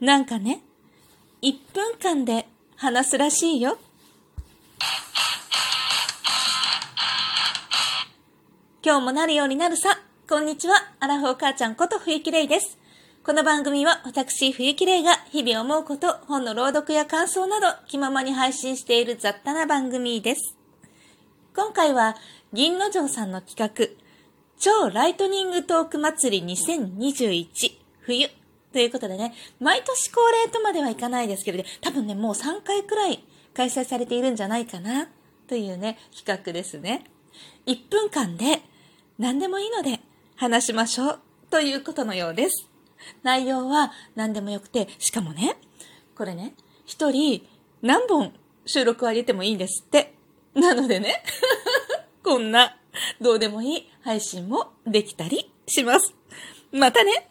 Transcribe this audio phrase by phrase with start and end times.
[0.00, 0.60] なんかね、
[1.42, 3.78] 1分間で話すらしいよ。
[8.84, 10.00] 今日もなるようになるさ。
[10.28, 10.74] こんにちは。
[10.98, 12.76] アラフォー母ちゃんこと冬木玲です。
[13.22, 20.56] この番組は私冬木玲が日々思うこと、本の朗読や感想など気ままに配信している雑多な番組です。
[21.54, 22.16] 今回は
[22.52, 23.86] 銀の城さんの企画、
[24.58, 28.28] 超ライトニングトーク祭り2021冬
[28.74, 35.06] ということでね、毎年恒例とまではいかないですけれど、多分ね、もう3回くらい開催されているんじゃないかな
[35.46, 37.04] というね、企画ですね。
[37.66, 38.62] 1分間で
[39.16, 40.00] 何でもいいので
[40.34, 42.68] 話しましょうということのようです。
[43.22, 45.56] 内容は何でもよくて、しかもね、
[46.16, 47.46] これね、一人
[47.80, 48.34] 何本
[48.66, 50.14] 収録を上げてもいいんですって。
[50.52, 51.22] なのでね、
[52.24, 52.76] こんな
[53.20, 56.12] どうでもいい配信もできたりします。
[56.72, 57.30] またね